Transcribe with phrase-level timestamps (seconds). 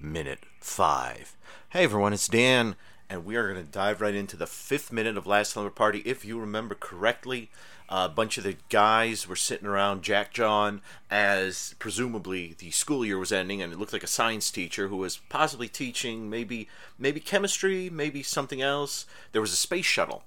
[0.00, 1.36] Minute 5.
[1.70, 2.76] Hey everyone, it's Dan,
[3.10, 6.02] and we are going to dive right into the fifth minute of Last Slumber Party.
[6.04, 7.50] If you remember correctly,
[7.88, 13.18] a bunch of the guys were sitting around Jack John as presumably the school year
[13.18, 17.18] was ending, and it looked like a science teacher who was possibly teaching maybe maybe
[17.18, 19.04] chemistry, maybe something else.
[19.32, 20.22] There was a space shuttle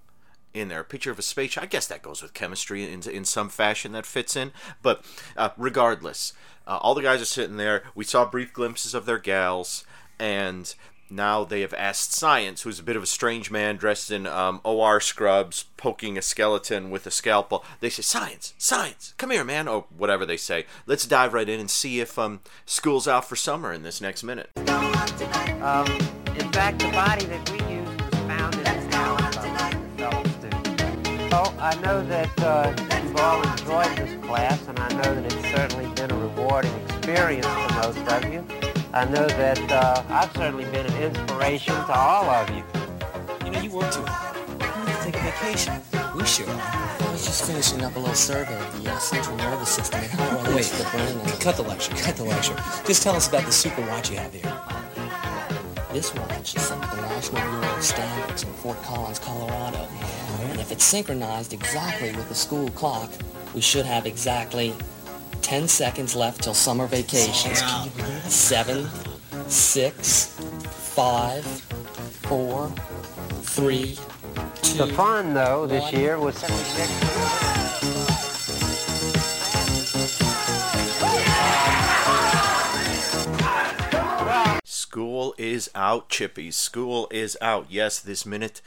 [0.53, 1.57] in there, a picture of a space.
[1.57, 4.51] I guess that goes with chemistry in in some fashion that fits in.
[4.81, 5.03] But
[5.37, 6.33] uh, regardless,
[6.67, 7.83] uh, all the guys are sitting there.
[7.95, 9.85] We saw brief glimpses of their gals,
[10.19, 10.73] and
[11.09, 14.61] now they have asked Science, who's a bit of a strange man dressed in um,
[14.63, 17.65] OR scrubs, poking a skeleton with a scalpel.
[17.79, 20.65] They say, "Science, Science, come here, man," or whatever they say.
[20.85, 24.23] Let's dive right in and see if um, school's out for summer in this next
[24.23, 24.49] minute.
[24.57, 25.87] Um,
[26.37, 27.60] in fact, the body that we
[31.31, 31.47] student.
[31.47, 35.51] Oh, I know that uh, you've all enjoyed this class, and I know that it's
[35.51, 38.45] certainly been a rewarding experience for most of you.
[38.93, 42.63] I know that uh, I've certainly been an inspiration to all of you.
[43.45, 44.37] You know, you work too hard.
[44.37, 45.73] You need to take a vacation.
[46.15, 46.61] We sure are.
[47.01, 50.11] I was just finishing up a little survey of the uh, central nervous system and
[50.11, 51.17] how it Wait, relates to the brain.
[51.19, 52.55] And cut the lecture, cut the lecture.
[52.85, 54.80] Just tell us about the super watch you have here.
[55.93, 59.87] This watch is set to the National Bureau of Standards in Fort Collins, Colorado.
[60.41, 63.11] And if it's synchronized exactly with the school clock,
[63.53, 64.73] we should have exactly
[65.41, 67.53] 10 seconds left till summer vacation.
[68.29, 68.87] Seven,
[69.47, 70.27] six,
[70.69, 71.43] five,
[72.23, 72.69] four,
[73.41, 73.97] three,
[74.61, 74.77] two.
[74.77, 77.70] The fun, though, this year was 76.
[84.91, 86.55] School is out, Chippies.
[86.55, 87.67] School is out.
[87.69, 88.59] Yes, this minute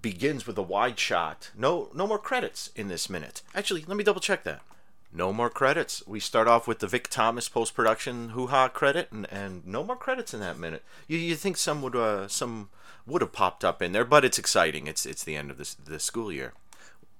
[0.00, 1.50] begins with a wide shot.
[1.58, 3.42] No, no more credits in this minute.
[3.56, 4.62] Actually, let me double check that.
[5.12, 6.06] No more credits.
[6.06, 9.82] We start off with the Vic Thomas post production hoo ha credit, and, and no
[9.82, 10.84] more credits in that minute.
[11.08, 12.68] You you think some would uh, some
[13.04, 14.86] would have popped up in there, but it's exciting.
[14.86, 16.52] It's it's the end of this the school year.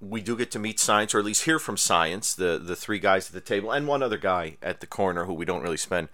[0.01, 2.99] We do get to meet Science, or at least hear from Science, the the three
[2.99, 5.77] guys at the table, and one other guy at the corner who we don't really
[5.77, 6.07] spend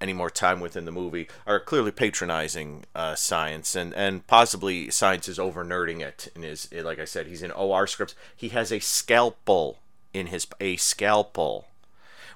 [0.00, 4.90] any more time with in the movie, are clearly patronizing uh, Science, and and possibly
[4.90, 6.28] Science is over nerding it.
[6.34, 8.14] And is like I said, he's in OR scripts.
[8.34, 9.78] He has a scalpel
[10.12, 11.68] in his a scalpel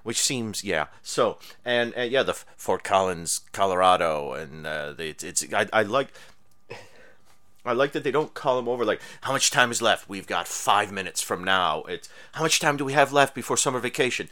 [0.03, 5.25] which seems yeah so and, and yeah the fort collins colorado and uh, the, it's,
[5.25, 6.13] it's I, I like
[7.65, 10.09] I like that they don't call him over like how much time is left.
[10.09, 11.83] We've got five minutes from now.
[11.83, 14.29] It's how much time do we have left before summer vacation?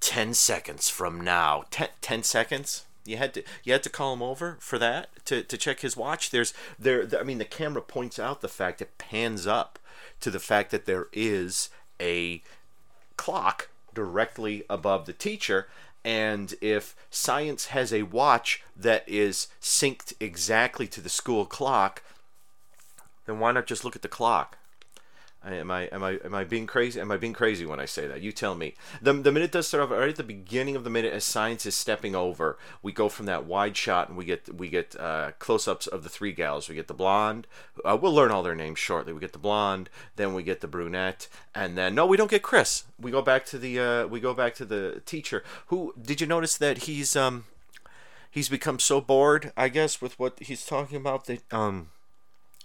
[0.00, 1.64] Ten seconds from now.
[1.70, 2.84] Ten, ten seconds.
[3.04, 5.96] You had to you had to call him over for that to, to check his
[5.96, 6.30] watch.
[6.30, 7.06] There's there.
[7.18, 9.78] I mean, the camera points out the fact it pans up
[10.20, 11.68] to the fact that there is
[12.00, 12.42] a
[13.16, 15.68] clock directly above the teacher.
[16.04, 22.02] And if science has a watch that is synced exactly to the school clock,
[23.26, 24.58] then why not just look at the clock?
[25.46, 26.98] Am I am I am I being crazy?
[26.98, 28.22] Am I being crazy when I say that?
[28.22, 28.74] You tell me.
[29.02, 31.66] The the minute does start off right at the beginning of the minute as science
[31.66, 32.56] is stepping over.
[32.82, 36.02] We go from that wide shot and we get we get uh, close ups of
[36.02, 36.68] the three gals.
[36.68, 37.46] We get the blonde.
[37.84, 39.12] Uh, we'll learn all their names shortly.
[39.12, 42.42] We get the blonde, then we get the brunette, and then no, we don't get
[42.42, 42.84] Chris.
[42.98, 45.44] We go back to the uh, we go back to the teacher.
[45.66, 47.44] Who did you notice that he's um
[48.30, 49.52] he's become so bored?
[49.58, 51.90] I guess with what he's talking about that um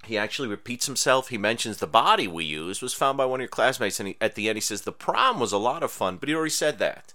[0.05, 1.29] he actually repeats himself.
[1.29, 4.17] He mentions the body we used was found by one of your classmates, and he,
[4.21, 6.49] at the end he says the prom was a lot of fun, but he already
[6.51, 7.13] said that.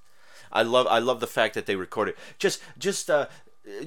[0.53, 3.27] I love I love the fact that they recorded just just uh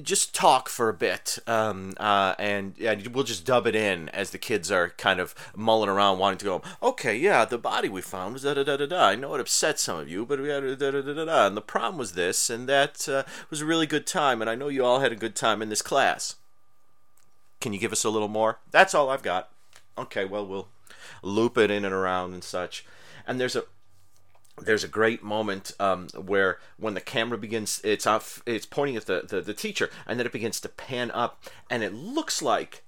[0.02, 4.30] just talk for a bit, um, uh, and yeah, we'll just dub it in as
[4.30, 6.62] the kids are kind of mulling around, wanting to go.
[6.82, 9.06] Okay, yeah, the body we found was da da da da da.
[9.06, 11.46] I know it upset some of you, but we had da da da da da.
[11.46, 14.56] And the prom was this, and that uh, was a really good time, and I
[14.56, 16.34] know you all had a good time in this class.
[17.60, 18.58] Can you give us a little more?
[18.70, 19.50] That's all I've got.
[19.96, 20.68] Okay, well we'll
[21.22, 22.84] loop it in and around and such.
[23.26, 23.64] And there's a
[24.60, 29.06] there's a great moment um, where when the camera begins it's off it's pointing at
[29.06, 32.82] the, the, the teacher and then it begins to pan up and it looks like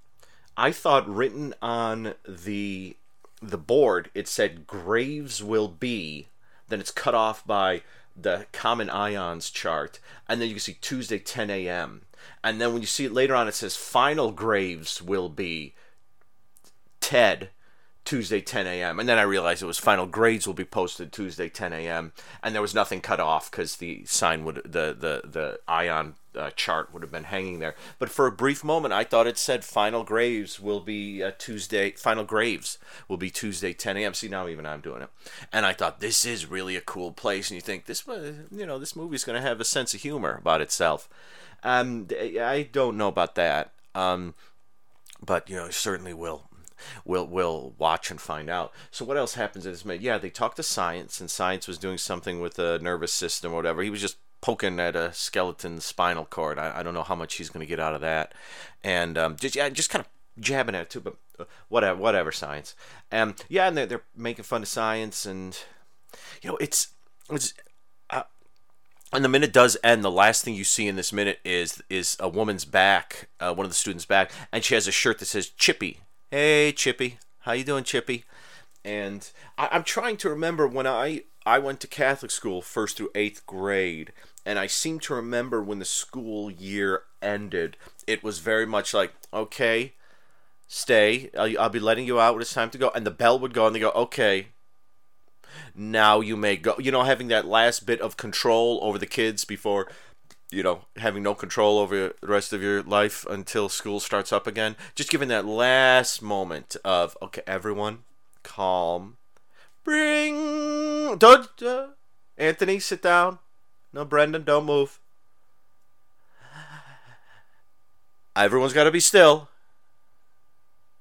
[0.56, 2.96] I thought written on the
[3.40, 6.26] the board it said graves will be
[6.70, 7.82] then it's cut off by
[8.16, 12.02] the common ions chart, and then you can see Tuesday 10 a.m.
[12.42, 15.74] And then when you see it later on, it says final graves will be
[17.00, 17.50] Ted
[18.04, 18.98] Tuesday 10 a.m.
[18.98, 22.12] And then I realized it was final grades will be posted Tuesday 10 a.m.
[22.42, 26.50] And there was nothing cut off because the sign would the the the ion uh,
[26.50, 27.74] chart would have been hanging there.
[27.98, 31.92] But for a brief moment, I thought it said final graves will be uh, Tuesday.
[31.92, 34.14] Final graves will be Tuesday 10 a.m.
[34.14, 35.10] See now even I'm doing it,
[35.52, 37.50] and I thought this is really a cool place.
[37.50, 40.38] And you think this you know this movie's going to have a sense of humor
[40.40, 41.08] about itself.
[41.62, 43.72] Um, I don't know about that.
[43.94, 44.34] Um,
[45.24, 46.49] but you know, certainly will
[47.04, 48.72] we'll we'll watch and find out.
[48.90, 50.02] So what else happens in this minute?
[50.02, 53.56] Yeah, they talked to science, and science was doing something with the nervous system or
[53.56, 53.82] whatever.
[53.82, 56.58] He was just poking at a skeleton spinal cord.
[56.58, 58.32] I, I don't know how much he's going to get out of that,
[58.82, 61.00] and um, just yeah, just kind of jabbing at it too.
[61.00, 62.74] But uh, whatever, whatever, science.
[63.12, 65.58] Um, yeah, and they're they're making fun of science, and
[66.42, 66.88] you know, it's
[67.30, 67.54] it's.
[68.08, 68.22] Uh,
[69.12, 70.04] and the minute does end.
[70.04, 73.64] The last thing you see in this minute is is a woman's back, uh, one
[73.64, 76.00] of the students' back, and she has a shirt that says Chippy,
[76.30, 78.24] hey Chippy, how you doing, Chippy?
[78.84, 79.28] And
[79.58, 83.44] I, am trying to remember when I I went to Catholic school first through eighth
[83.46, 84.12] grade,
[84.46, 89.12] and I seem to remember when the school year ended, it was very much like,
[89.34, 89.94] okay,
[90.68, 93.38] stay, I'll, I'll be letting you out when it's time to go, and the bell
[93.38, 94.48] would go, and they go, okay,
[95.74, 96.76] now you may go.
[96.78, 99.88] You know, having that last bit of control over the kids before
[100.50, 104.46] you know, having no control over the rest of your life until school starts up
[104.46, 104.76] again.
[104.94, 108.00] Just giving that last moment of, okay, everyone,
[108.42, 109.16] calm.
[109.84, 111.16] Bring.
[111.16, 111.62] Don't.
[111.62, 111.88] Uh,
[112.36, 113.38] Anthony, sit down.
[113.92, 114.98] No, Brendan, don't move.
[118.36, 119.48] Everyone's got to be still.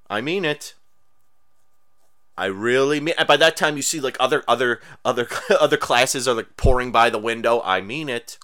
[0.10, 0.74] I mean it.
[2.38, 3.16] I really mean.
[3.28, 5.28] By that time, you see like other other other
[5.60, 7.62] other classes are like pouring by the window.
[7.64, 8.38] I mean it.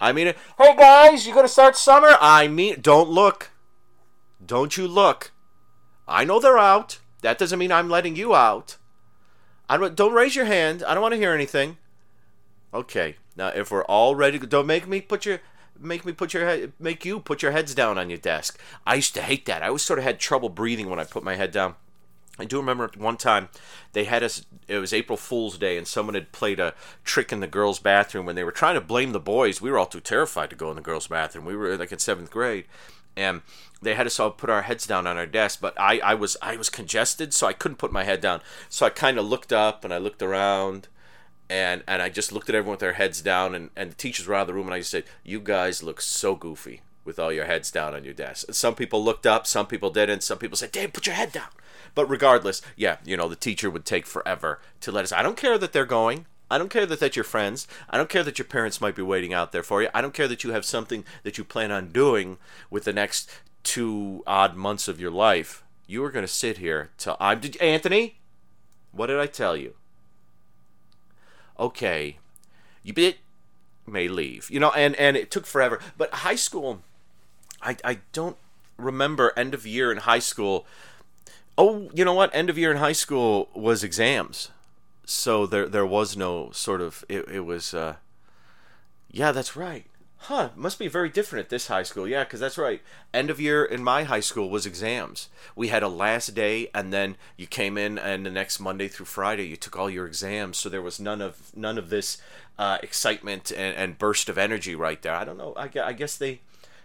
[0.00, 2.16] I mean, hey guys, you gonna start summer?
[2.20, 3.50] I mean, don't look.
[4.44, 5.32] Don't you look.
[6.06, 7.00] I know they're out.
[7.22, 8.76] That doesn't mean I'm letting you out.
[9.68, 10.82] I don't, don't raise your hand.
[10.82, 11.76] I don't want to hear anything.
[12.72, 13.16] Okay.
[13.36, 15.40] Now, if we're all ready, don't make me put your
[15.80, 18.58] make me put your head make you put your heads down on your desk.
[18.86, 19.62] I used to hate that.
[19.62, 21.76] I always sort of had trouble breathing when I put my head down.
[22.38, 23.48] I do remember one time
[23.92, 26.74] they had us, it was April Fool's Day, and someone had played a
[27.04, 29.60] trick in the girls' bathroom when they were trying to blame the boys.
[29.60, 31.44] We were all too terrified to go in the girls' bathroom.
[31.44, 32.66] We were like in seventh grade.
[33.16, 33.42] And
[33.82, 36.36] they had us all put our heads down on our desk, but I, I was
[36.40, 38.40] I was congested, so I couldn't put my head down.
[38.68, 40.86] So I kind of looked up and I looked around,
[41.50, 44.28] and and I just looked at everyone with their heads down, and, and the teachers
[44.28, 47.18] were out of the room, and I just said, "You guys look so goofy with
[47.18, 50.22] all your heads down on your desk." And some people looked up, some people didn't.
[50.22, 51.48] Some people said, "Dave, put your head down."
[51.98, 55.10] But regardless, yeah, you know, the teacher would take forever to let us.
[55.10, 56.26] I don't care that they're going.
[56.48, 57.66] I don't care that that's your friends.
[57.90, 59.88] I don't care that your parents might be waiting out there for you.
[59.92, 62.38] I don't care that you have something that you plan on doing
[62.70, 63.28] with the next
[63.64, 65.64] two odd months of your life.
[65.88, 67.40] You are going to sit here till I'm.
[67.40, 68.20] Did, Anthony,
[68.92, 69.74] what did I tell you?
[71.58, 72.18] Okay,
[72.84, 73.16] you bit
[73.88, 74.48] may leave.
[74.52, 75.80] You know, and and it took forever.
[75.96, 76.80] But high school,
[77.60, 78.36] I I don't
[78.76, 80.64] remember end of year in high school
[81.60, 82.32] Oh, you know what?
[82.32, 84.50] End of year in high school was exams,
[85.04, 87.28] so there there was no sort of it.
[87.28, 87.96] It was, uh,
[89.10, 89.84] yeah, that's right.
[90.22, 90.50] Huh?
[90.54, 92.06] Must be very different at this high school.
[92.06, 92.80] Yeah, because that's right.
[93.12, 95.28] End of year in my high school was exams.
[95.56, 99.06] We had a last day, and then you came in, and the next Monday through
[99.06, 100.58] Friday you took all your exams.
[100.58, 102.18] So there was none of none of this
[102.56, 105.14] uh, excitement and, and burst of energy right there.
[105.14, 105.54] I don't know.
[105.56, 106.40] I, I guess they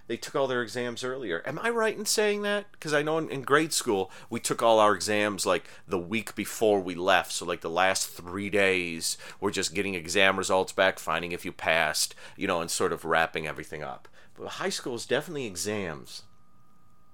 [0.08, 1.42] they took all their exams earlier.
[1.46, 2.72] Am I right in saying that?
[2.72, 6.36] Because I know in, in, grade school we took all our exams like the week
[6.36, 7.32] before we left.
[7.32, 11.52] So like the last three days, we're just getting exam results back, finding if you
[11.52, 14.08] passed, you know, and sort of wrapping everything up.
[14.36, 16.24] But high school is definitely exams.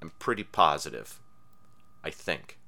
[0.02, 1.20] I'm pretty positive.
[2.04, 2.59] I think.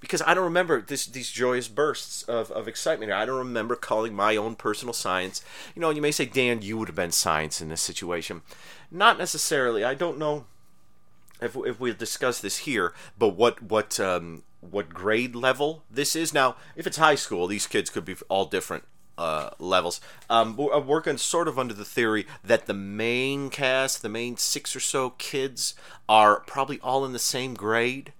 [0.00, 3.10] Because I don't remember this, these joyous bursts of, of excitement.
[3.10, 5.42] I don't remember calling my own personal science.
[5.74, 8.42] You know, you may say, Dan, you would have been science in this situation.
[8.90, 9.84] Not necessarily.
[9.84, 10.46] I don't know
[11.40, 16.32] if if we discuss this here, but what what um, what grade level this is
[16.32, 16.56] now.
[16.76, 18.84] If it's high school, these kids could be all different
[19.16, 20.00] uh, levels.
[20.30, 24.74] Um, I'm working sort of under the theory that the main cast, the main six
[24.74, 25.74] or so kids,
[26.08, 28.12] are probably all in the same grade,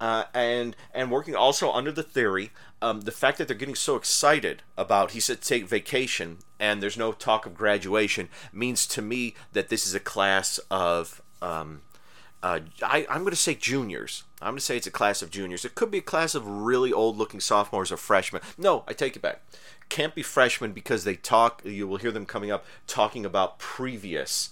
[0.00, 2.50] uh, and and working also under the theory
[2.82, 6.96] um, the fact that they're getting so excited about he said take vacation and there's
[6.96, 11.82] no talk of graduation means to me that this is a class of um,
[12.42, 14.24] uh, I, I'm going to say juniors.
[14.40, 15.64] I'm going to say it's a class of juniors.
[15.64, 18.40] It could be a class of really old looking sophomores or freshmen.
[18.56, 19.42] No, I take it back.
[19.90, 24.50] Can't be freshmen because they talk, you will hear them coming up talking about previous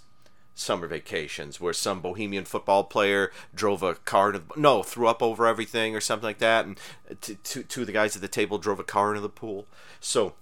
[0.59, 5.23] summer vacations where some bohemian football player drove a car into the, no threw up
[5.23, 6.79] over everything or something like that and
[7.21, 9.67] two, two of the guys at the table drove a car into the pool
[10.00, 10.35] so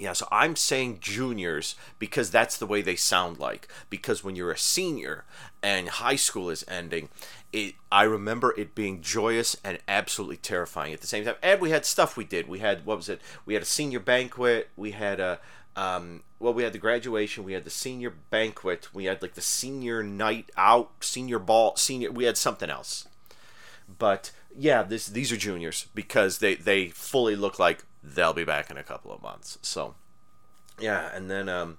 [0.00, 3.68] yeah, so I'm saying juniors because that's the way they sound like.
[3.90, 5.24] Because when you're a senior
[5.62, 7.10] and high school is ending,
[7.52, 11.34] it I remember it being joyous and absolutely terrifying at the same time.
[11.42, 12.48] And we had stuff we did.
[12.48, 13.20] We had what was it?
[13.44, 14.70] We had a senior banquet.
[14.74, 15.38] We had a
[15.76, 19.40] um, well, we had the graduation, we had the senior banquet, we had like the
[19.40, 22.10] senior night out, senior ball, senior.
[22.10, 23.06] We had something else,
[23.98, 28.70] but yeah, this these are juniors because they they fully look like they'll be back
[28.70, 29.58] in a couple of months.
[29.62, 29.94] So
[30.80, 31.78] yeah, and then um,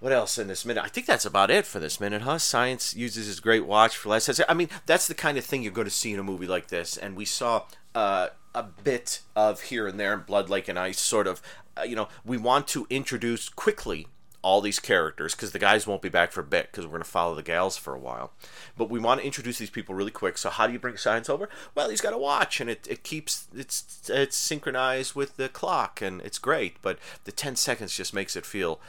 [0.00, 0.82] what else in this minute?
[0.82, 2.38] I think that's about it for this minute, huh?
[2.38, 4.40] Science uses his great watch for less.
[4.48, 6.68] I mean, that's the kind of thing you're going to see in a movie like
[6.68, 7.64] this, and we saw.
[7.94, 11.40] Uh, a bit of here and there in Blood Lake and Ice, sort of
[11.78, 14.06] uh, you know, we want to introduce quickly
[14.42, 17.02] all these characters because the guys won't be back for a bit because we're going
[17.02, 18.32] to follow the gals for a while.
[18.76, 20.38] But we want to introduce these people really quick.
[20.38, 21.48] So how do you bring science over?
[21.74, 26.00] Well, he's got a watch and it, it keeps it's it's synchronized with the clock
[26.00, 26.76] and it's great.
[26.80, 28.80] But the ten seconds just makes it feel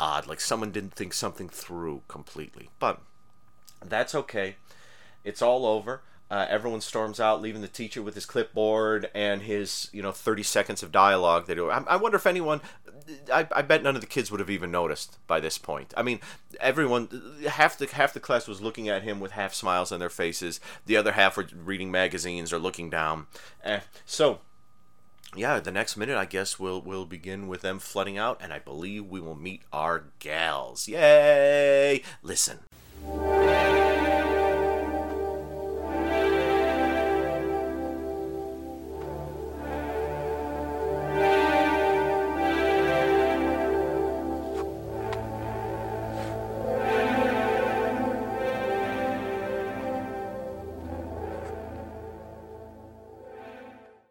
[0.00, 2.70] odd, like someone didn't think something through completely.
[2.78, 3.00] But
[3.84, 4.56] that's okay.
[5.24, 6.02] It's all over.
[6.30, 10.42] Uh, everyone storms out, leaving the teacher with his clipboard and his, you know, 30
[10.42, 11.46] seconds of dialogue.
[11.46, 11.70] Do.
[11.70, 12.60] I, I wonder if anyone,
[13.32, 15.94] I, I, bet none of the kids would have even noticed by this point.
[15.96, 16.20] I mean,
[16.60, 20.10] everyone, half the half the class was looking at him with half smiles on their
[20.10, 20.60] faces.
[20.84, 23.26] The other half were reading magazines or looking down.
[23.64, 24.40] Eh, so,
[25.34, 28.58] yeah, the next minute, I guess we'll we'll begin with them flooding out, and I
[28.58, 30.88] believe we will meet our gals.
[30.88, 32.02] Yay!
[32.22, 32.60] Listen.